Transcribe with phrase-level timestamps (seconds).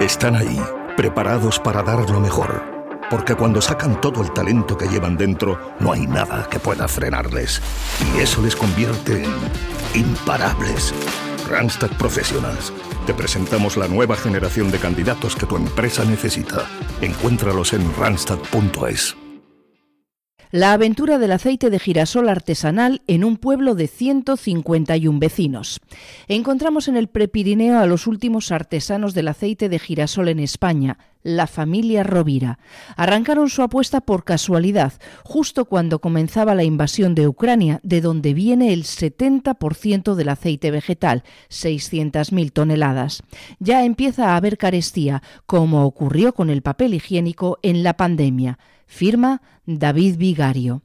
[0.00, 0.60] Están ahí,
[0.94, 2.62] preparados para dar lo mejor.
[3.08, 7.62] Porque cuando sacan todo el talento que llevan dentro, no hay nada que pueda frenarles.
[8.14, 9.32] Y eso les convierte en
[9.94, 10.92] imparables.
[11.48, 12.74] Randstad Professionals.
[13.06, 16.66] Te presentamos la nueva generación de candidatos que tu empresa necesita.
[17.00, 19.16] Encuéntralos en randstad.es.
[20.56, 25.82] La aventura del aceite de girasol artesanal en un pueblo de 151 vecinos.
[26.28, 31.46] Encontramos en el Prepirineo a los últimos artesanos del aceite de girasol en España, la
[31.46, 32.58] familia Rovira.
[32.96, 38.72] Arrancaron su apuesta por casualidad, justo cuando comenzaba la invasión de Ucrania, de donde viene
[38.72, 43.24] el 70% del aceite vegetal, 600.000 toneladas.
[43.58, 48.58] Ya empieza a haber carestía, como ocurrió con el papel higiénico en la pandemia.
[48.86, 50.82] Firma David Vigario.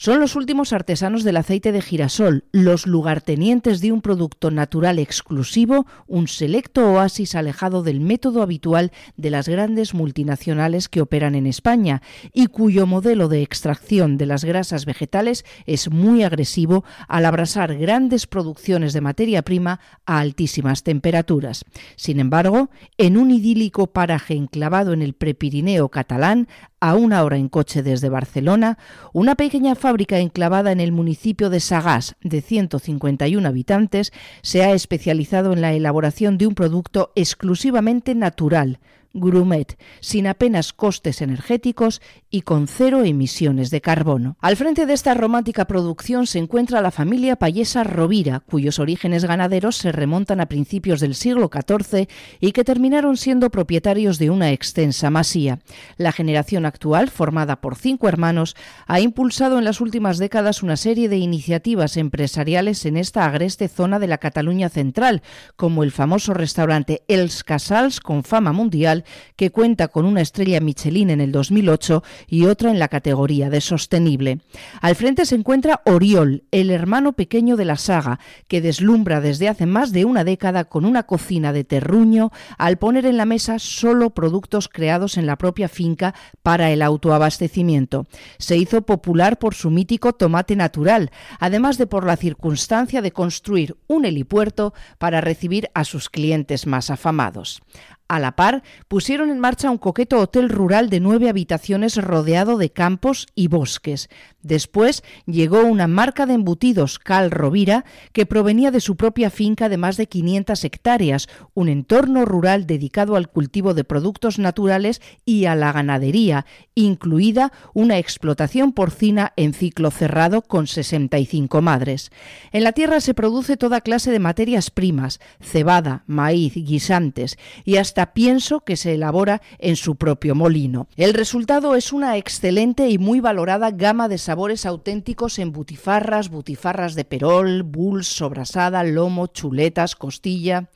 [0.00, 5.88] Son los últimos artesanos del aceite de girasol, los lugartenientes de un producto natural exclusivo,
[6.06, 12.00] un selecto oasis alejado del método habitual de las grandes multinacionales que operan en España
[12.32, 18.28] y cuyo modelo de extracción de las grasas vegetales es muy agresivo al abrasar grandes
[18.28, 21.64] producciones de materia prima a altísimas temperaturas.
[21.96, 26.46] Sin embargo, en un idílico paraje enclavado en el Prepirineo catalán,
[26.80, 28.78] a una hora en coche desde Barcelona,
[29.12, 29.74] una pequeña
[30.18, 36.38] enclavada en el municipio de Sagás, de 151 habitantes, se ha especializado en la elaboración
[36.38, 38.78] de un producto exclusivamente natural,
[39.14, 44.36] Grumet, sin apenas costes energéticos y con cero emisiones de carbono.
[44.40, 49.76] Al frente de esta romántica producción se encuentra la familia payesa Rovira, cuyos orígenes ganaderos
[49.76, 52.08] se remontan a principios del siglo XIV
[52.40, 55.60] y que terminaron siendo propietarios de una extensa masía.
[55.96, 58.56] La generación actual, formada por cinco hermanos,
[58.86, 63.98] ha impulsado en las últimas décadas una serie de iniciativas empresariales en esta agreste zona
[63.98, 65.22] de la Cataluña central,
[65.56, 68.97] como el famoso restaurante Els Casals con fama mundial
[69.36, 73.60] que cuenta con una estrella Michelin en el 2008 y otra en la categoría de
[73.60, 74.40] sostenible.
[74.80, 79.66] Al frente se encuentra Oriol, el hermano pequeño de la saga, que deslumbra desde hace
[79.66, 84.10] más de una década con una cocina de terruño al poner en la mesa solo
[84.10, 88.06] productos creados en la propia finca para el autoabastecimiento.
[88.38, 93.76] Se hizo popular por su mítico tomate natural, además de por la circunstancia de construir
[93.86, 97.62] un helipuerto para recibir a sus clientes más afamados.
[98.08, 102.70] A la par, pusieron en marcha un coqueto hotel rural de nueve habitaciones rodeado de
[102.70, 104.08] campos y bosques.
[104.42, 109.76] Después llegó una marca de embutidos, Cal Rovira, que provenía de su propia finca de
[109.76, 115.56] más de 500 hectáreas, un entorno rural dedicado al cultivo de productos naturales y a
[115.56, 122.10] la ganadería, incluida una explotación porcina en ciclo cerrado con 65 madres.
[122.52, 128.12] En la tierra se produce toda clase de materias primas, cebada, maíz, guisantes y hasta
[128.12, 130.86] pienso que se elabora en su propio molino.
[130.96, 136.94] El resultado es una excelente y muy valorada gama de sabores auténticos en butifarras, butifarras
[136.94, 140.68] de perol, buls, sobrasada, lomo, chuletas, costilla.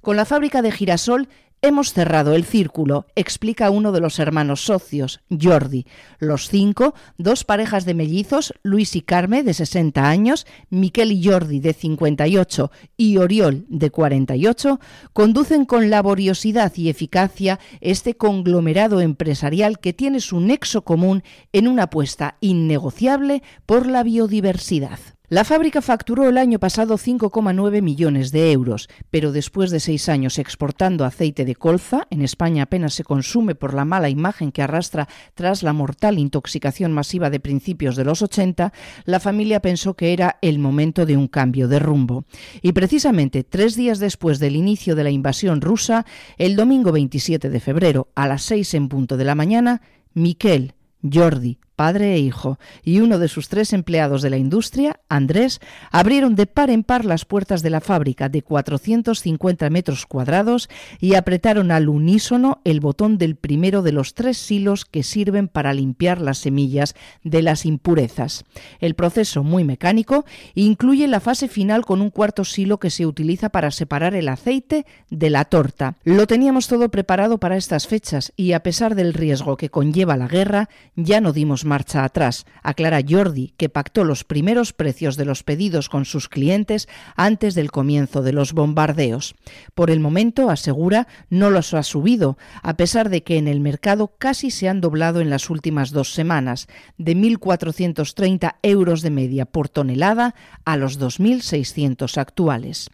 [0.00, 1.28] Con la fábrica de girasol
[1.62, 5.84] Hemos cerrado el círculo, explica uno de los hermanos socios, Jordi.
[6.18, 11.60] Los cinco, dos parejas de mellizos, Luis y Carme, de 60 años, Miquel y Jordi,
[11.60, 14.80] de 58, y Oriol, de 48,
[15.12, 21.22] conducen con laboriosidad y eficacia este conglomerado empresarial que tiene su nexo común
[21.52, 24.98] en una apuesta innegociable por la biodiversidad.
[25.30, 30.40] La fábrica facturó el año pasado 5,9 millones de euros, pero después de seis años
[30.40, 35.06] exportando aceite de colza, en España apenas se consume por la mala imagen que arrastra
[35.34, 38.72] tras la mortal intoxicación masiva de principios de los 80,
[39.04, 42.24] la familia pensó que era el momento de un cambio de rumbo.
[42.60, 46.06] Y precisamente tres días después del inicio de la invasión rusa,
[46.38, 49.80] el domingo 27 de febrero, a las seis en punto de la mañana,
[50.12, 50.74] Miquel,
[51.08, 55.60] Jordi, padre e hijo, y uno de sus tres empleados de la industria, Andrés,
[55.90, 60.68] abrieron de par en par las puertas de la fábrica de 450 metros cuadrados
[61.00, 65.72] y apretaron al unísono el botón del primero de los tres silos que sirven para
[65.72, 66.94] limpiar las semillas
[67.24, 68.44] de las impurezas.
[68.80, 73.48] El proceso, muy mecánico, incluye la fase final con un cuarto silo que se utiliza
[73.48, 75.96] para separar el aceite de la torta.
[76.04, 80.28] Lo teníamos todo preparado para estas fechas y a pesar del riesgo que conlleva la
[80.28, 85.44] guerra, ya no dimos marcha atrás, aclara Jordi, que pactó los primeros precios de los
[85.44, 89.36] pedidos con sus clientes antes del comienzo de los bombardeos.
[89.76, 94.16] Por el momento, asegura, no los ha subido, a pesar de que en el mercado
[94.18, 96.66] casi se han doblado en las últimas dos semanas,
[96.98, 100.34] de 1.430 euros de media por tonelada
[100.64, 102.90] a los 2.600 actuales.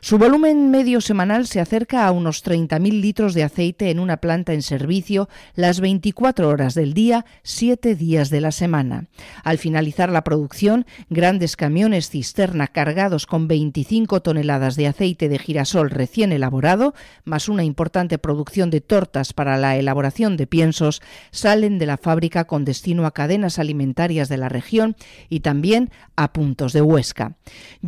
[0.00, 4.52] Su volumen medio semanal se acerca a unos 30.000 litros de aceite en una planta
[4.52, 9.06] en servicio las 24 horas del día, 7 días de la semana.
[9.44, 15.90] Al finalizar la producción, grandes camiones cisterna cargados con 25 toneladas de aceite de girasol
[15.90, 16.92] recién elaborado,
[17.24, 22.46] más una importante producción de tortas para la elaboración de piensos, salen de la fábrica
[22.48, 24.96] con destino a cadenas alimentarias de la región
[25.28, 27.36] y también a puntos de Huesca.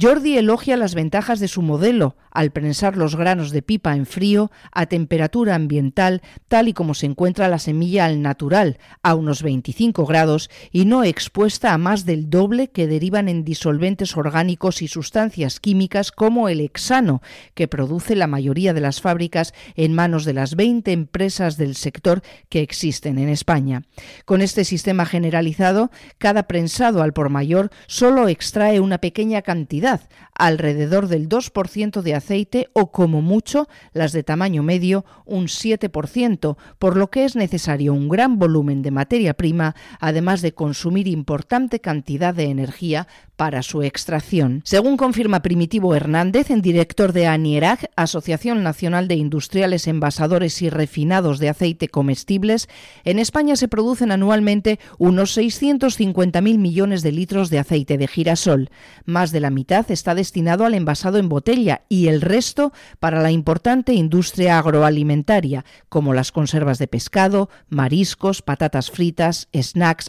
[0.00, 4.52] Jordi elogia las ventajas de su modelo al prensar los granos de pipa en frío
[4.70, 10.06] a temperatura ambiental tal y como se encuentra la semilla al natural, a unos 25
[10.12, 15.58] grados y no expuesta a más del doble que derivan en disolventes orgánicos y sustancias
[15.58, 17.22] químicas como el hexano,
[17.54, 22.20] que produce la mayoría de las fábricas en manos de las 20 empresas del sector
[22.50, 23.84] que existen en España.
[24.26, 30.02] Con este sistema generalizado, cada prensado al por mayor solo extrae una pequeña cantidad,
[30.34, 36.98] alrededor del 2% de aceite o como mucho las de tamaño medio un 7%, por
[36.98, 42.34] lo que es necesario un gran volumen de materia prima, además de consumir importante cantidad
[42.34, 43.06] de energía
[43.36, 44.60] para su extracción.
[44.64, 51.38] Según confirma Primitivo Hernández, en director de ANIERAG, Asociación Nacional de Industriales Envasadores y Refinados
[51.38, 52.68] de Aceite Comestibles,
[53.04, 58.70] en España se producen anualmente unos 650.000 millones de litros de aceite de girasol.
[59.04, 63.30] Más de la mitad está destinado al envasado en botella y el resto para la
[63.30, 69.48] importante industria agroalimentaria, como las conservas de pescado, mariscos, patatas fritas,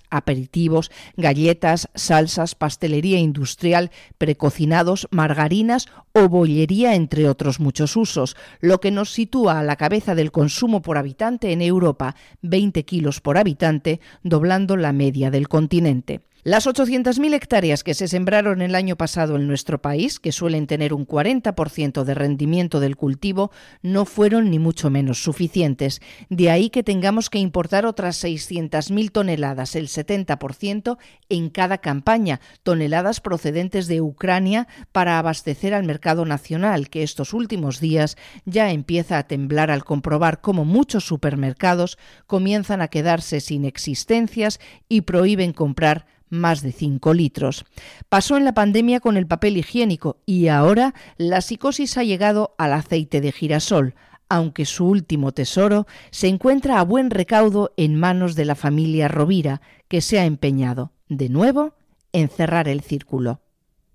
[0.09, 8.91] aperitivos, galletas, salsas, pastelería industrial, precocinados, margarinas o bollería, entre otros muchos usos, lo que
[8.91, 14.00] nos sitúa a la cabeza del consumo por habitante en Europa, 20 kilos por habitante,
[14.24, 16.21] doblando la media del continente.
[16.45, 20.94] Las 800.000 hectáreas que se sembraron el año pasado en nuestro país, que suelen tener
[20.94, 23.50] un 40% de rendimiento del cultivo,
[23.81, 26.01] no fueron ni mucho menos suficientes.
[26.30, 30.98] De ahí que tengamos que importar otras 600.000 toneladas, el 70%
[31.30, 37.80] en cada campaña, toneladas procedentes de Ucrania para abastecer al mercado nacional, que estos últimos
[37.80, 41.98] días ya empieza a temblar al comprobar cómo muchos supermercados
[42.28, 44.60] comienzan a quedarse sin existencias
[44.90, 47.65] y prohíben comprar más de 5 litros.
[48.09, 52.74] Pasó en la pandemia con el papel higiénico y ahora la psicosis ha llegado al
[52.74, 53.95] aceite de girasol,
[54.30, 59.62] aunque su último tesoro se encuentra a buen recaudo en manos de la familia Rovira,
[59.88, 61.75] que se ha empeñado, de nuevo,
[62.12, 63.43] en cerrar el círculo.